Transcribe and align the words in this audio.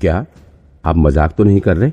क्या 0.00 0.24
आप 0.84 0.96
मज़ाक 0.96 1.32
तो 1.38 1.44
नहीं 1.44 1.60
कर 1.60 1.76
रहे? 1.76 1.90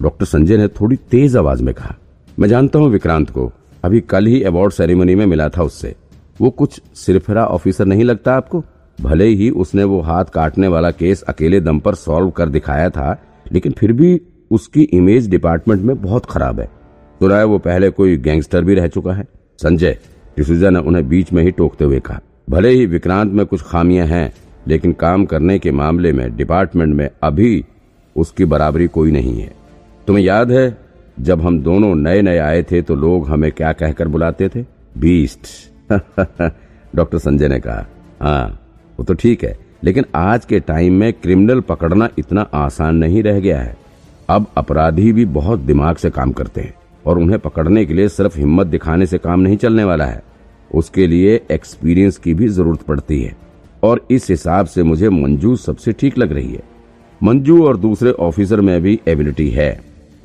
डॉक्टर 0.00 0.26
संजय 0.26 0.56
ने 0.56 0.68
थोड़ी 0.70 0.96
तेज 1.10 1.36
आवाज़ 1.36 1.62
में 1.62 1.72
कहा, 1.74 1.94
मैं 2.38 2.48
जानता 2.48 2.78
हूँ 2.78 2.88
विक्रांत 2.90 3.30
को। 3.30 3.50
अभी 3.84 4.00
कल 4.02 4.26
ही 4.26 4.42
अवार्ड 4.42 4.72
सेरेमनी 4.72 5.14
में 5.14 5.24
मिला 5.26 5.48
था 5.48 5.62
उससे। 5.62 5.94
वो 6.40 6.50
कुछ 6.52 6.80
सिरफरा 6.96 7.44
ऑफिसर 7.46 7.86
नहीं 7.86 8.04
लगता 8.04 8.34
आपको? 8.34 8.62
भले 8.98 9.26
ही 9.26 9.50
उसने 9.52 9.84
वो 9.84 10.00
हाथ 10.00 10.24
काटने 10.24 10.68
वाला 10.68 10.90
केस 10.92 11.22
अकेले 11.22 11.60
दम 11.60 11.78
पर 11.80 11.94
सॉल्व 11.96 12.30
कर 12.30 12.48
दिखाया 12.48 12.88
था, 12.90 13.16
लेकिन 13.46 13.72
फिर 13.72 13.92
भी 13.92 14.20
उसकी 14.50 14.82
इमेज 14.82 15.28
डिपार्टमेंट 15.30 15.82
में 15.82 16.00
बहुत 16.02 16.26
खराब 16.26 16.60
है। 16.60 16.66
सुना 17.20 17.38
है 17.38 17.44
वो 17.44 17.58
पहले 17.60 17.90
कोई 17.90 18.16
गैंगस्टर 18.18 18.64
भी 18.64 18.74
रह 18.74 18.86
चुका 18.88 19.12
है? 19.12 19.26
संजय 19.58 19.98
डिसूजा 20.36 20.70
ने 20.70 20.78
उन्हें 20.80 21.08
बीच 21.08 21.32
में 21.32 21.42
ही 21.42 21.50
टोकते 21.50 21.84
हुए 21.84 22.00
कहा, 22.00 22.20
भले 22.50 22.70
ही 22.70 22.86
विक्रांत 22.88 23.32
में 23.32 23.46
कुछ 23.46 23.62
खामियाँ 23.62 24.06
हैं 24.06 24.32
लेकिन 24.68 24.92
काम 24.92 25.24
करने 25.24 25.58
के 25.58 25.70
मामले 25.72 26.12
में 26.12 26.36
डिपार्टमेंट 26.36 26.94
में 26.94 27.08
अभी 27.22 27.64
उसकी 28.16 28.44
बराबरी 28.44 28.86
कोई 28.88 29.10
नहीं 29.10 29.40
है। 29.40 29.52
तुम्हें 30.06 30.24
याद 30.24 30.50
है, 30.52 30.76
जब 31.20 31.40
हम 31.40 31.60
दोनों 31.60 31.94
नए 31.94 32.22
नए 32.22 32.38
आए 32.38 32.62
थे 32.62 32.82
तो 32.82 32.94
लोग 32.94 33.28
हमें 33.28 33.50
क्या 33.52 33.72
कहकर 33.72 34.08
बुलाते 34.08 34.48
थे? 34.48 34.64
बीस्ट 34.98 35.48
डॉक्टर 36.96 37.18
संजय 37.18 37.48
ने 37.48 37.58
कहा 37.60 37.86
हाँ 38.20 38.60
वो 38.98 39.04
तो 39.04 39.14
ठीक 39.14 39.44
है, 39.44 39.56
लेकिन 39.84 40.04
आज 40.14 40.44
के 40.44 40.60
टाइम 40.60 40.94
में 40.94 41.12
क्रिमिनल 41.12 41.60
पकड़ना 41.60 42.08
इतना 42.18 42.40
आसान 42.54 42.96
नहीं 42.96 43.22
रह 43.22 43.40
गया 43.40 43.60
है। 43.60 43.76
अब 44.28 44.46
अपराधी 44.56 45.12
भी 45.12 45.24
बहुत 45.24 45.60
दिमाग 45.60 45.96
से 45.96 46.10
काम 46.10 46.32
करते 46.32 46.60
हैं 46.60 46.74
और 47.06 47.18
उन्हें 47.18 47.38
पकड़ने 47.38 47.84
के 47.86 47.94
लिए 47.94 48.08
सिर्फ़ 48.08 48.38
हिम्मत 48.38 48.66
दिखाने 48.66 49.06
से 49.06 49.18
काम 49.18 49.40
नहीं 49.40 49.56
चलने 49.56 49.84
वाला 49.84 50.04
है। 50.04 50.22
उसके 50.70 51.06
लिए 51.06 51.40
एक्सपीरियंस 51.50 52.16
की 52.16 52.34
भी 52.34 52.48
ज़रूरत 52.48 52.82
पड़ती 52.82 53.22
है। 53.22 53.36
और 53.82 54.06
इस 54.10 54.26
हिसाब 54.30 54.66
से 54.66 54.82
मुझे 54.82 55.08
मंजू 55.08 55.54
सबसे 55.56 55.92
ठीक 55.92 56.18
लग 56.18 56.32
रही 56.32 56.52
है। 56.52 56.62
मंजू 57.22 57.64
और 57.66 57.76
दूसरे 57.76 58.10
ऑफिसर 58.10 58.60
में 58.60 58.80
भी 58.82 59.00
एबिलिटी 59.08 59.48
है, 59.50 59.80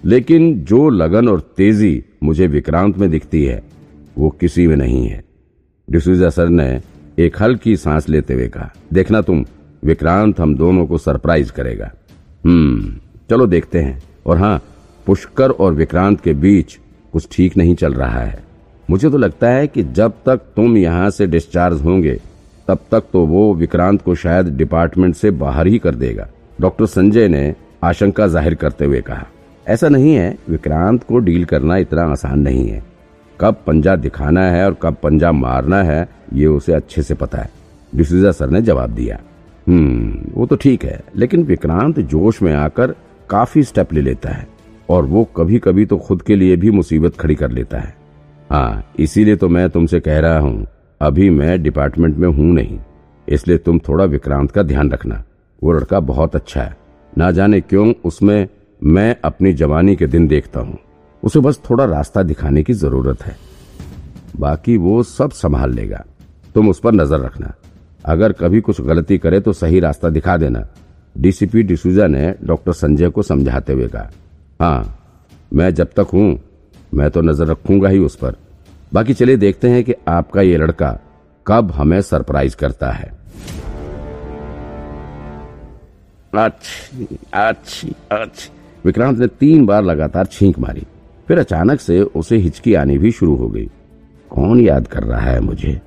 लेकिन 0.06 0.54
जो 0.60 0.90
लगन 0.90 1.28
और 1.28 1.40
तेज़ी 1.58 2.04
मुझे 2.24 2.48
विक्रांत 2.48 2.98
में 2.98 3.10
दिखती 3.10 3.44
है, 3.44 3.62
वो 4.18 4.30
किसी 4.30 4.68
में 4.68 4.76
नहीं 4.76 5.06
है। 5.08 5.24
डिसूजा 5.88 6.30
सर 6.30 6.50
ने 6.50 6.82
एक 7.20 7.42
हल्की 7.42 7.76
सांस 7.78 8.10
लेते 8.10 8.34
हुए 8.34 8.48
कहा, 8.48 8.72
देखना 8.94 9.22
तुम, 9.22 9.46
विक्रांत 9.84 10.40
हम 10.40 10.56
दोनों 10.56 10.86
को 10.88 10.98
सरप्राइज़ 10.98 11.52
करेगा। 11.52 11.92
हम्म 12.46 12.94
चलो 13.30 13.48
देखते 13.48 13.80
हैं। 13.80 14.02
और 14.26 14.38
हाँ 14.38 14.62
पुष्कर 15.06 15.52
और 15.52 15.74
विक्रांत 15.74 16.22
के 16.22 16.34
बीच 16.34 16.78
कुछ 17.14 17.28
ठीक 17.32 17.58
नहीं 17.58 17.76
चल 17.76 17.94
रहा 17.94 18.20
है। 18.20 18.44
मुझे 18.90 19.10
तो 19.10 19.18
लगता 19.18 19.50
है 19.50 19.68
कि 19.68 19.84
जब 19.84 20.14
तक 20.26 20.42
तुम 20.56 20.78
यहाँ 20.78 21.10
से 21.10 21.28
डिस्चार्ज 21.28 21.82
होंगे 21.82 22.20
तब 22.68 22.80
तक 22.92 23.04
तो 23.14 23.26
वो 23.26 23.54
विक्रांत 23.56 24.02
को 24.02 24.16
शायद 24.16 24.48
डिपार्टमेंट 24.58 25.16
से 25.16 25.32
बाहर 25.34 25.68
ही 25.68 25.78
कर 25.80 25.96
देगा। 25.96 26.28
डॉक्टर 26.62 26.86
संजय 26.88 27.28
ने 27.28 27.54
आशंका 27.84 28.28
ज़ाहिर 28.28 28.56
करते 28.56 28.86
हुए 28.86 29.02
कहा, 29.02 29.26
ऐसा 29.66 29.90
नहीं 29.90 30.14
है, 30.16 30.38
विक्रांत 30.50 31.04
को 31.04 31.20
डील 31.20 31.46
करना 31.46 31.78
इतना 31.78 32.04
आसान 32.04 32.40
नहीं 32.40 32.68
है। 32.68 32.84
कब 33.40 33.62
पंजा 33.68 33.96
दिखाना 33.98 34.42
है 34.44 34.66
और 34.66 34.78
कब 34.82 34.98
पंजा 35.04 35.32
मारना 35.34 35.82
है, 35.84 36.08
ये 36.34 36.48
उसे 36.48 36.74
अच्छे 36.74 37.02
से 37.02 37.14
पता 37.16 37.38
है। 37.38 37.50
डिसूजा 37.94 38.32
सर 38.32 38.50
ने 38.50 38.62
जवाब 38.62 38.90
दिया 38.92 39.20
हम्म 39.68 40.32
वो 40.34 40.46
तो 40.46 40.56
ठीक 40.56 40.84
है, 40.86 41.00
लेकिन 41.16 41.44
विक्रांत 41.44 42.00
जोश 42.02 42.42
में 42.42 42.54
आकर 42.54 42.96
काफ़ी 43.30 43.64
स्टेप 43.64 43.94
ले 43.94 44.02
लेता 44.02 44.30
है 44.30 44.48
और 44.90 45.06
वो 45.06 45.24
कभी 45.38 45.60
कभी 45.60 45.86
तो 45.86 45.98
खुद 45.98 46.22
के 46.22 46.36
लिए 46.36 46.56
भी 46.56 46.72
मुसीबत 46.72 47.16
खड़ी 47.20 47.36
कर 47.36 47.52
लेता 47.52 47.80
है। 47.80 47.94
हाँ 48.50 48.84
इसीलिए 49.00 49.36
तो 49.36 49.50
मैं 49.50 49.70
तुमसे 49.70 50.00
कह 50.00 50.20
रहा 50.20 50.40
हूँ 50.40 50.66
अभी 51.02 51.30
मैं 51.30 51.62
डिपार्टमेंट 51.64 52.18
में 52.18 52.28
हूँ 52.28 52.54
नहीं, 52.54 52.80
इसलिए 53.28 53.58
तुम 53.58 53.80
थोड़ा 53.80 54.06
विक्रांत 54.06 54.52
का 54.52 54.64
ध्यान 54.64 54.92
रखना। 54.92 55.24
वो 55.62 55.74
लड़का 55.74 56.00
बहुत 56.02 56.36
अच्छा 56.36 56.62
है। 56.62 56.76
ना 57.14 57.32
जाने 57.32 57.60
क्यों 57.62 57.94
उसमें 58.06 58.48
मैं 58.82 59.16
अपनी 59.26 59.54
जवानी 59.54 59.96
के 59.96 60.08
दिन 60.08 60.28
देखता 60.28 60.60
हूँ। 60.60 60.78
उसे 61.24 61.40
बस 61.40 61.60
थोड़ा 61.70 61.86
रास्ता 61.86 62.24
दिखाने 62.24 62.64
की 62.64 62.74
ज़रूरत 62.74 63.24
है। 63.24 63.36
बाकी 64.36 64.78
वो 64.78 65.02
सब 65.04 65.32
संभाल 65.32 65.74
लेगा। 65.74 66.04
तुम 66.56 66.70
उस 66.70 66.80
पर 66.80 66.94
नज़र 66.94 67.20
रखना। 67.20 67.54
अगर 68.06 68.32
कभी 68.34 68.62
कुछ 68.62 68.82
गलती 68.82 69.18
करे 69.18 69.40
तो 69.40 69.54
सही 69.54 69.80
रास्ता 69.80 70.10
दिखा 70.10 70.38
देना। 70.38 70.66
डीसीपी 71.16 71.64
डिसूजा 71.64 72.08
ने 72.08 72.34
डॉक्टर 72.44 72.74
संजय 72.74 73.10
को 73.10 73.24
समझाते 73.24 73.74
हुए 73.74 73.88
कहा 73.88 74.10
हाँ 74.60 75.00
मैं 75.52 75.74
जब 75.74 75.92
तक 75.96 76.08
हूँ, 76.14 76.40
मैं 76.94 77.10
तो 77.12 77.22
नज़र 77.22 77.48
रखूँगा 77.48 77.90
ही 77.90 78.00
उस 78.00 78.16
पर। 78.16 78.36
बाकी 78.96 79.14
चलिए 79.14 79.38
देखते 79.38 79.70
हैं 79.70 79.84
कि 79.84 79.94
आपका 80.08 80.42
ये 80.42 80.58
लड़का 80.58 81.00
कब 81.48 81.72
हमें 81.72 82.02
सरप्राइज़ 82.02 82.56
करता 82.56 82.92
है। 82.92 83.12
अच्छी 86.38 87.08
अच्छी 87.34 87.96
अच्छी। 88.12 88.50
विक्रांत 88.86 89.20
ने 89.20 89.28
तीन 89.28 89.66
बार 89.66 89.84
लगातार 89.84 90.26
छींक 90.26 90.60
मारी 90.60 90.84
फिर 91.28 91.40
अचानक 91.40 91.80
से 91.80 92.02
उसे 92.02 92.38
हिचकी 92.38 92.74
आनी 92.74 92.98
भी 92.98 93.12
शुरू 93.12 93.36
हो 93.36 93.50
गई। 93.50 93.66
कौन 94.30 94.62
याद 94.62 94.88
कर 94.88 95.04
रहा 95.04 95.20
है 95.20 95.40
मुझे? 95.40 95.82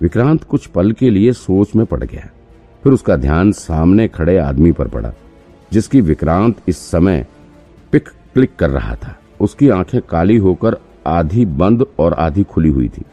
विक्रांत 0.00 0.44
कुछ 0.44 0.66
पल 0.66 0.92
के 0.92 1.10
लिए 1.10 1.32
सोच 1.32 1.76
में 1.76 1.86
पड़ 1.86 2.04
गया 2.04 2.28
फिर 2.84 2.92
उसका 2.92 3.16
ध्यान 3.16 3.52
सामने 3.52 4.08
खड़े 4.08 4.38
आदमी 4.38 4.72
पर 4.72 4.88
पड़ा 4.88 5.12
जिसकी 5.72 6.00
विक्रांत 6.00 6.56
इस 6.68 6.90
समय 6.90 7.26
पिक 7.92 8.08
क्लिक 8.08 8.56
कर 8.56 8.70
रहा 8.70 8.94
था। 8.94 9.18
उसकी 9.40 9.68
आँखें 9.68 10.00
काली 10.02 10.36
होकर 10.36 10.76
आधी 11.06 11.44
बंद 11.46 11.86
और 11.98 12.12
आधी 12.14 12.42
खुली 12.44 12.70
हुई 12.70 12.88
थी। 12.88 13.04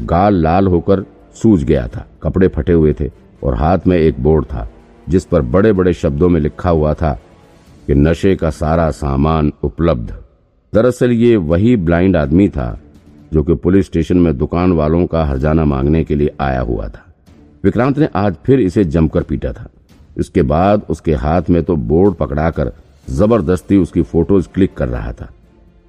गाल 0.00 0.34
लाल 0.34 0.66
होकर 0.66 1.04
सूज 1.34 1.64
गया 1.64 1.86
था। 1.88 2.06
कपड़े 2.22 2.48
फटे 2.48 2.72
हुए 2.72 2.94
थे 3.00 3.10
और 3.42 3.54
हाथ 3.54 3.86
में 3.86 3.96
एक 3.96 4.20
बोर्ड 4.20 4.44
था, 4.44 4.68
जिस 5.08 5.24
पर 5.24 5.42
बड़े 5.42 5.72
बड़े 5.72 5.92
शब्दों 5.92 6.28
में 6.28 6.40
लिखा 6.40 6.70
हुआ 6.70 6.94
था 6.94 7.12
कि 7.86 7.94
नशे 7.94 8.34
का 8.36 8.50
सारा 8.50 8.90
सामान 8.90 9.52
उपलब्ध। 9.64 10.16
दरअसल 10.72 11.12
ये 11.12 11.36
वही 11.36 11.76
ब्लाइंड 11.76 12.16
आदमी 12.16 12.48
था 12.48 12.78
जो 13.32 13.42
कि 13.42 13.54
पुलिस 13.54 13.86
स्टेशन 13.86 14.16
में 14.16 14.36
दुकान 14.38 14.72
वालों 14.72 15.06
का 15.06 15.24
हरजाना 15.24 15.64
मांगने 15.64 16.02
के 16.04 16.14
लिए 16.14 16.34
आया 16.40 16.60
हुआ 16.60 16.88
था। 16.88 17.04
विक्रांत 17.64 17.98
ने 17.98 18.08
आज 18.16 18.36
फिर 18.44 18.60
इसे 18.60 18.84
जमकर 18.84 19.22
पीटा 19.22 19.52
था। 19.52 19.68
इसके 20.18 20.42
बाद 20.42 20.82
उसके 20.90 21.14
हाथ 21.14 21.50
में 21.50 21.62
तो 21.62 21.76
बोर्ड 21.76 22.14
पकड़ाकर 22.14 22.72
ज़बरदस्ती 23.10 23.76
उसकी 23.76 24.02
फ़ोटोज़ 24.02 24.48
क्लिक 24.54 24.74
कर 24.74 24.88
रहा 24.88 25.12
था। 25.12 25.28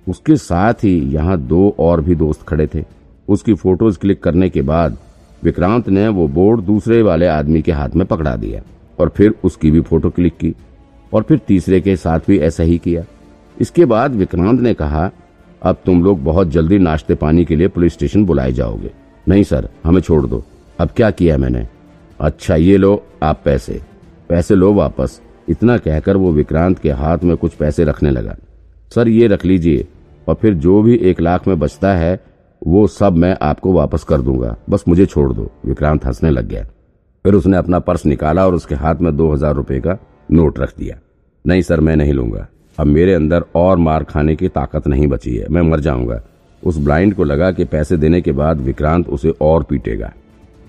उसके 0.08 0.36
साथ 0.36 0.74
ही 0.74 0.98
यहाँ 1.14 1.38
दो 1.38 1.76
और 1.80 2.02
भी 2.02 2.16
दोस्त 2.16 2.42
खड़े 2.42 2.68
थे। 2.76 2.84
उसकी 3.30 3.54
फ़ोटोज़ 3.54 4.00
क्लिक 4.00 4.24
करने 4.24 4.50
के 4.50 4.62
बाद 4.62 4.98
विक्रांत 5.44 5.90
ने 5.90 6.08
वो 6.08 6.28
बोर्ड 6.28 6.62
दूसरे 6.62 7.02
वाले 7.02 7.28
आदमी 7.28 7.62
के 7.62 7.72
हाथ 7.72 7.90
में 7.90 8.06
पकड़ा 8.08 8.36
दिया 8.36 8.62
और 9.00 9.10
फिर 9.10 9.34
उसकी 9.44 9.72
भी 9.72 9.82
फ़ोटो 9.82 10.10
क्लिक 10.10 10.38
की 10.38 10.54
और 11.14 11.24
फिर 11.24 11.38
तीसरे 11.38 11.82
के 11.82 11.96
साथ 11.96 12.20
भी 12.28 12.38
ऐसा 12.40 12.64
ही 12.64 12.78
किया। 12.78 13.04
इसके 13.62 13.86
बाद 13.86 14.12
विक्रांत 14.12 14.60
ने 14.60 14.74
कहा, 14.74 15.12
अब 15.62 15.78
तुम 15.86 16.04
लोग 16.04 16.24
बहुत 16.24 16.48
जल्दी 16.48 16.78
नाश्ते 16.78 17.16
पानी 17.16 17.46
के 17.46 17.56
लिए 17.56 17.68
पुलिस 17.68 17.94
स्टेशन 17.94 18.26
बुलाए 18.26 18.52
जाओगे। 18.52 18.92
नहीं 19.28 19.44
सर, 19.44 19.70
हमें 19.84 20.02
छोड़ 20.02 20.26
दो। 20.28 20.44
अब 20.80 20.90
क्या 20.96 21.12
किया 21.12 21.38
मैंने? 21.38 21.68
अच्छा 22.20 22.56
ये 22.56 22.78
लो 22.78 23.04
आप 23.24 23.42
पैसे। 23.46 23.82
पैसे 24.30 24.56
लो 24.56 24.74
वापस। 24.74 25.22
इतना 25.50 25.78
कहकर 25.78 26.18
वो 26.18 26.32
विक्रांत 26.32 26.80
के 26.80 26.92
हाथ 26.92 27.18
में 27.24 27.38
कुछ 27.38 27.54
पैसे 27.54 27.84
रखने 27.84 28.12
लगा। 28.12 28.36
सर, 28.96 29.08
ये 29.08 29.28
रख 29.28 29.46
लीजिए। 29.46 29.88
और 30.28 30.36
फिर 30.36 30.54
जो 30.54 30.82
भी 30.82 30.96
एक 30.96 31.22
लाख 31.22 31.48
में 31.48 31.60
बचता 31.60 31.94
है, 31.94 32.20
वो 32.62 32.86
सब 32.88 33.16
मैं 33.16 33.36
आपको 33.42 33.74
वापस 33.74 34.04
कर 34.04 34.22
दूँगा। 34.22 34.56
बस 34.70 34.84
मुझे 34.88 35.06
छोड़ 35.06 35.32
दो। 35.34 35.50
विक्रांत 35.66 36.06
हंसने 36.06 36.30
लग 36.30 36.48
गया। 36.48 36.64
फिर 37.26 37.34
उसने 37.34 37.58
अपना 37.58 37.80
पर्स 37.80 38.06
निकाला 38.06 38.46
और 38.46 38.56
उसके 38.56 38.76
हाथ 38.76 38.96
में 38.96 39.16
दो 39.18 39.32
हज़ार 39.34 39.56
रुपए 39.56 39.80
का 39.80 39.98
नोट 40.32 40.60
रख 40.60 40.74
दिया। 40.78 40.98
नहीं 41.46 41.62
सर, 41.62 41.80
मैं 41.80 41.96
नहीं 41.96 42.14
लूँगा। 42.14 42.48
अब 42.78 42.88
मेरे 42.88 43.14
अंदर 43.14 43.44
और 43.56 43.78
मार 43.78 44.04
खाने 44.04 44.36
की 44.36 44.48
ताकत 44.48 44.88
नहीं 44.88 45.08
बची 45.08 45.36
है। 45.36 45.48
मैं 45.50 45.62
मर 45.62 45.80
जाऊँगा। 45.80 46.22
उस 46.64 46.78
ब्लाइंड 46.78 47.14
को 47.16 47.24
लगा 47.24 47.52
कि 47.52 47.66
पैसे 47.66 47.98
देने 47.98 48.22
के 48.22 48.32
बाद 48.32 48.62
विक्रांत 48.62 49.10
उसे 49.10 49.34
और 49.42 49.64
पीटेगा। 49.64 50.12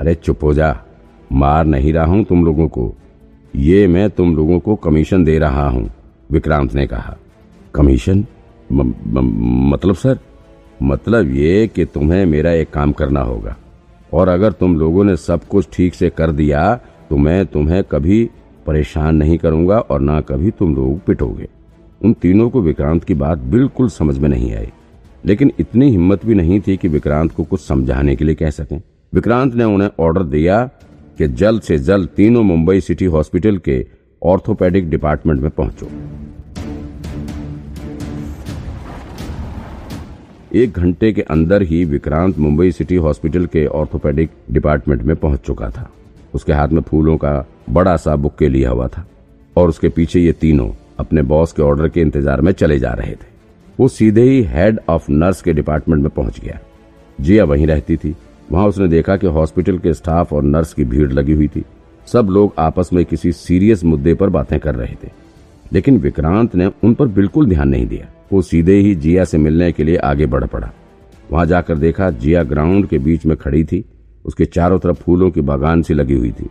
अरे 0.00 0.14
चुप 0.14 0.44
हो 0.44 0.52
जा। 0.54 0.76
मार 1.32 1.64
नहीं 1.64 1.92
रहा 1.92 2.04
हूँ 2.04 2.24
तुम 2.24 2.44
लोगों 2.44 2.68
को। 2.68 2.92
ये 3.54 3.86
मैं 3.86 4.08
तुम 4.10 4.34
लोगों 4.36 4.58
को 4.60 4.74
कमीशन 4.76 5.24
दे 5.24 5.38
रहा 5.38 5.68
हूँ, 5.68 5.88
विक्रांत 6.30 6.74
ने 6.74 6.86
कहा। 6.86 7.16
कमीशन? 7.74 8.24
मतलब 8.72 9.94
सर 9.94 10.18
मतलब 10.80 11.30
ये 11.30 11.66
कि 11.66 11.84
तुम्हें 11.84 12.24
मेरा 12.26 12.52
एक 12.52 12.70
काम 12.70 12.92
करना 12.92 13.20
होगा। 13.20 13.56
और 14.12 14.28
अगर 14.28 14.52
तुम 14.52 14.76
लोगों 14.76 15.04
ने 15.04 15.16
सब 15.16 15.44
कुछ 15.44 15.68
ठीक 15.72 15.94
से 15.94 16.10
कर 16.10 16.32
दिया 16.32 16.74
तो 17.10 17.16
मैं 17.16 17.44
तुम्हें 17.46 17.82
कभी 17.84 18.24
परेशान 18.66 19.16
नहीं 19.16 19.38
करूँगा 19.38 19.78
और 19.80 20.00
ना 20.00 20.20
कभी 20.20 20.50
तुम 20.50 20.74
लोग 20.76 20.98
पिटोगे। 21.04 21.48
उन 22.00 22.12
तीनों 22.12 22.48
को 22.50 22.60
विक्रांत 22.62 23.04
की 23.04 23.14
बात 23.14 23.38
बिल्कुल 23.38 23.88
समझ 23.88 24.18
में 24.18 24.28
नहीं 24.28 24.54
आई। 24.54 24.70
लेकिन 25.24 25.52
इतनी 25.60 25.90
हिम्मत 25.90 26.26
भी 26.26 26.34
नहीं 26.34 26.60
थी 26.60 26.76
कि 26.76 26.88
विक्रांत 26.88 27.32
को 27.32 27.44
कुछ 27.44 27.60
समझाने 27.60 28.16
के 28.16 28.24
लिए 28.24 28.34
कह 28.34 28.50
सकें। 28.50 28.80
विक्रांत 29.12 29.54
ने 29.54 29.64
उन्हें 29.64 29.90
ऑर्डर 30.00 30.22
दिया 30.24 30.64
कि 31.18 31.28
जल्द 31.28 31.62
से 31.62 31.78
जल्द 31.78 32.08
तीनों 32.08 32.42
मुंबई 32.42 32.80
सिटी 32.80 33.04
हॉस्पिटल 33.06 33.58
के 33.58 33.84
ऑर्थोपेडिक 34.22 34.90
डिपार्टमेंट 34.90 35.40
में 35.40 35.50
पहुंचो। 35.50 35.90
एक 40.54 40.72
घंटे 40.72 41.12
के 41.12 41.22
अंदर 41.22 41.62
ही 41.62 41.84
विक्रांत 41.84 42.38
मुंबई 42.38 42.70
सिटी 42.72 42.96
हॉस्पिटल 42.96 43.46
के 43.46 43.64
ऑर्थोपेडिक 43.66 44.30
डिपार्टमेंट 44.52 45.02
में 45.02 45.14
पहुँच 45.16 45.40
चुका 45.40 45.68
था। 45.70 45.88
उसके 46.34 46.52
हाथ 46.52 46.68
में 46.68 46.80
फूलों 46.82 47.16
का 47.16 47.32
बड़ा 47.70 47.96
सा 47.96 48.14
बुक्के 48.16 48.48
लिया 48.48 48.70
हुआ 48.70 48.86
था 48.88 49.04
और 49.56 49.68
उसके 49.68 49.88
पीछे 49.88 50.20
ये 50.20 50.32
तीनों 50.32 50.68
अपने 50.98 51.22
बॉस 51.22 51.52
के 51.52 51.62
ऑर्डर 51.62 51.88
के 51.88 52.00
इंतज़ार 52.00 52.40
में 52.40 52.52
चले 52.52 52.78
जा 52.78 52.92
रहे 52.92 53.12
थे। 53.12 53.26
वो 53.78 53.88
सीधे 53.88 54.22
ही 54.22 54.42
हेड 54.42 54.80
ऑफ़ 54.88 55.10
नर्स 55.10 55.42
के 55.42 55.52
डिपार्टमेंट 55.52 56.02
में 56.02 56.10
पहुँच 56.10 56.40
गया। 56.40 56.58
जिया 57.20 57.44
वहीं 57.44 57.66
रहती 57.66 57.96
थी। 57.96 58.16
वहाँ 58.52 58.66
उसने 58.66 58.88
देखा 58.88 59.16
कि 59.16 59.26
हॉस्पिटल 59.26 59.78
के 59.78 59.94
स्टाफ 59.94 60.32
और 60.32 60.42
नर्स 60.42 60.72
की 60.74 60.84
भीड़ 60.84 61.12
लगी 61.12 61.32
हुई 61.32 61.48
थी। 61.48 61.64
सब 62.08 62.28
लोग 62.30 62.54
आपस 62.58 62.90
में 62.92 63.04
किसी 63.04 63.32
सीरियस 63.32 63.84
मुद्दे 63.84 64.14
पर 64.14 64.28
बातें 64.28 64.58
कर 64.60 64.74
रहे 64.74 64.94
थे। 65.04 65.10
लेकिन 65.72 65.98
विक्रांत 65.98 66.54
ने 66.54 66.70
उन 66.84 66.94
पर 66.94 67.06
बिल्कुल 67.08 67.46
ध्यान 67.46 67.68
नहीं 67.68 67.86
दिया। 67.86 68.06
वो 68.30 68.42
सीधे 68.42 68.76
ही 68.76 68.94
जिया 68.96 69.24
से 69.24 69.38
मिलने 69.38 69.70
के 69.72 69.84
लिए 69.84 69.96
आगे 69.96 70.26
बढ़ 70.26 70.44
पड़ा। 70.46 70.70
वहाँ 71.30 71.46
जाकर 71.46 71.78
देखा 71.78 72.10
जिया 72.12 72.42
ग्राउंड 72.44 72.86
के 72.88 72.98
बीच 72.98 73.26
में 73.26 73.36
खड़ी 73.36 73.64
थी। 73.64 73.84
उसके 74.24 74.44
चारों 74.46 74.78
तरफ़ 74.78 74.96
फूलों 74.96 75.30
की 75.30 75.40
बागान 75.42 75.82
सी 75.82 75.94
लगी 75.94 76.14
हुई 76.14 76.30
थी। 76.32 76.48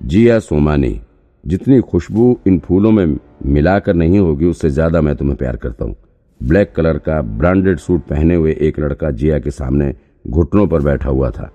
जिया 0.00 0.38
सोमानी 0.40 1.00
जितनी 1.44 1.80
खुशबू 1.82 2.38
इन 2.46 2.58
फूलों 2.58 2.90
में 2.90 3.16
मिलाकर 3.46 3.94
नहीं 3.94 4.18
होगी, 4.18 4.46
उससे 4.46 4.70
ज़्यादा 4.70 5.00
मैं 5.00 5.14
तुम्हें 5.16 5.36
प्यार 5.36 5.56
करता 5.56 5.84
हूँ। 5.84 5.94
ब्लैक 6.40 6.72
कलर 6.76 6.98
का 6.98 7.20
ब्रांडेड 7.22 7.78
सूट 7.78 8.00
पहने 8.02 8.34
हुए 8.34 8.56
एक 8.60 8.78
लड़का 8.80 9.10
जिया 9.10 9.38
के 9.38 9.50
सामने 9.50 9.94
घुटनों 10.24 10.66
पर 10.66 10.82
बैठा 10.82 11.08
हुआ 11.08 11.30
था 11.30 11.50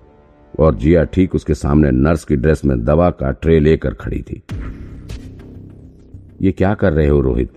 और 0.53 0.75
जिया 0.75 1.03
ठीक 1.05 1.35
उसके 1.35 1.53
सामने 1.53 1.91
नर्स 1.91 2.23
की 2.23 2.35
ड्रेस 2.35 2.65
में 2.65 2.83
दवा 2.85 3.09
का 3.11 3.31
ट्रे 3.31 3.59
लेकर 3.59 3.93
खड़ी 3.93 4.21
थी। 4.21 4.41
ये 6.41 6.51
क्या 6.51 6.73
कर 6.73 6.93
रहे 6.93 7.07
हो 7.07 7.19
रोहित? 7.21 7.51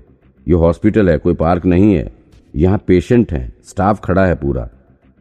ये 0.46 0.54
हॉस्पिटल 0.54 1.10
है, 1.10 1.16
कोई 1.18 1.34
पार्क 1.34 1.66
नहीं 1.66 1.94
है। 1.94 2.10
यहाँ 2.54 2.78
पेशेंट 2.86 3.32
है, 3.32 3.52
स्टाफ 3.64 4.00
खड़ा 4.04 4.24
है 4.26 4.34
पूरा। 4.34 4.68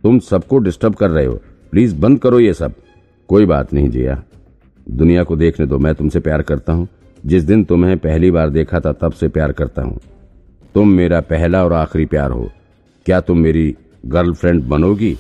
तुम 0.04 0.20
सबको 0.20 0.58
डिस्टर्ब 0.58 0.96
कर 0.96 1.10
रहे 1.10 1.26
हो। 1.26 1.40
प्लीज़ 1.72 1.96
बंद 1.96 2.20
करो 2.20 2.40
ये 2.40 2.54
सब। 2.54 2.74
कोई 3.30 3.46
बात 3.46 3.74
नहीं 3.74 3.90
जिया। 3.90 4.22
दुनिया 4.88 5.24
को 5.24 5.36
देखने 5.36 5.66
दो, 5.66 5.78
मैं 5.80 5.94
तुमसे 5.96 6.20
प्यार 6.20 6.42
करता 6.42 6.74
हूँ। 6.74 6.88
जिस 7.24 7.44
दिन 7.44 7.64
तुम्हें 7.64 7.98
पहली 7.98 8.32
बार 8.32 8.50
देखा 8.50 8.80
था, 8.80 8.92
तब 8.94 9.12
से 9.12 9.28
प्यार 9.28 9.52
करता 9.52 9.82
हूँ। 9.82 10.00
तुम 10.76 10.90
मेरा 10.90 11.22
पहला 11.22 11.64
और 11.66 11.74
आखिरी 11.74 12.06
प्यार 12.06 12.32
हो। 12.32 12.50
क्या 13.06 13.20
तुम 13.22 13.38
मेरी 13.38 13.76
गर्लफ्रेंड 14.06 14.64
बनोगी? 14.64 15.16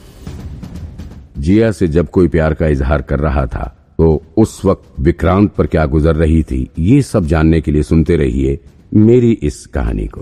जिया 1.38 1.72
से 1.72 1.88
जब 1.88 2.10
कोई 2.10 2.28
प्यार 2.28 2.54
का 2.54 2.68
इजहार 2.68 3.02
कर 3.02 3.20
रहा 3.20 3.46
था 3.46 3.64
तो 3.98 4.22
उस 4.38 4.64
वक्त 4.66 5.00
विक्रांत 5.00 5.52
पर 5.54 5.68
क्या 5.68 5.86
गुजर 5.86 6.16
रही 6.16 6.42
थी, 6.44 6.68
ये 6.80 7.02
सब 7.02 7.26
जानने 7.26 7.62
के 7.62 7.72
लिए 7.72 7.84
सुनते 7.84 8.16
रहिए। 8.16 8.60
मेरी 8.96 9.32
इस 9.32 9.66
कहानी 9.66 10.08
को। 10.08 10.22